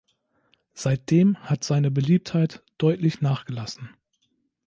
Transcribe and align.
Seitdem 0.73 1.37
hat 1.43 1.63
seine 1.63 1.91
Beliebtheit 1.91 2.63
deutlich 2.79 3.21
nachgelassen. 3.21 3.91